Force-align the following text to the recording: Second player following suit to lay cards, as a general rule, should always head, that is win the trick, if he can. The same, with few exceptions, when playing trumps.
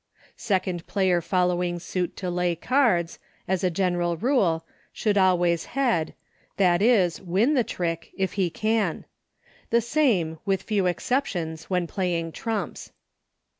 Second 0.35 0.87
player 0.87 1.21
following 1.21 1.77
suit 1.77 2.17
to 2.17 2.31
lay 2.31 2.55
cards, 2.55 3.19
as 3.47 3.63
a 3.63 3.69
general 3.69 4.17
rule, 4.17 4.65
should 4.91 5.15
always 5.15 5.65
head, 5.77 6.15
that 6.57 6.81
is 6.81 7.21
win 7.21 7.53
the 7.53 7.63
trick, 7.63 8.09
if 8.17 8.33
he 8.33 8.49
can. 8.49 9.05
The 9.69 9.79
same, 9.81 10.39
with 10.43 10.63
few 10.63 10.87
exceptions, 10.87 11.65
when 11.65 11.85
playing 11.85 12.31
trumps. 12.31 12.91